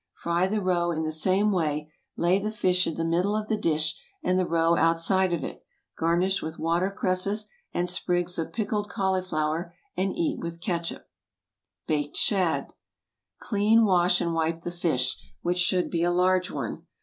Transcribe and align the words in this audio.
Fry 0.15 0.47
the 0.47 0.63
roe 0.63 0.89
in 0.89 1.03
the 1.03 1.11
same 1.11 1.51
way; 1.51 1.91
lay 2.17 2.39
the 2.39 2.49
fish 2.49 2.87
in 2.87 2.95
the 2.95 3.05
middle 3.05 3.35
of 3.35 3.47
the 3.49 3.55
dish, 3.55 3.93
and 4.23 4.39
the 4.39 4.47
roe 4.47 4.75
outside 4.75 5.31
of 5.31 5.43
it; 5.43 5.63
garnish 5.95 6.41
with 6.41 6.57
water 6.57 6.89
cresses 6.89 7.47
and 7.71 7.87
sprigs 7.87 8.39
of 8.39 8.51
pickled 8.51 8.89
cauliflower, 8.89 9.75
and 9.95 10.17
eat 10.17 10.39
with 10.39 10.59
catsup. 10.59 11.05
BAKED 11.85 12.17
SHAD. 12.17 12.67
✠ 12.69 12.71
Clean, 13.39 13.85
wash, 13.85 14.19
and 14.21 14.33
wipe 14.33 14.61
the 14.61 14.71
fish, 14.71 15.15
which 15.43 15.59
should 15.59 15.91
be 15.91 16.01
a 16.01 16.09
large 16.09 16.49
one. 16.49 16.87